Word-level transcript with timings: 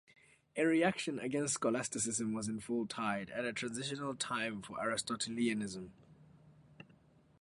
A 0.57 0.65
reaction 0.65 1.19
against 1.19 1.53
scholasticism 1.53 2.33
was 2.33 2.47
in 2.47 2.59
full 2.59 2.87
tide, 2.87 3.29
at 3.29 3.45
a 3.45 3.53
transitional 3.53 4.15
time 4.15 4.63
for 4.63 4.81
Aristotelianism. 4.81 5.93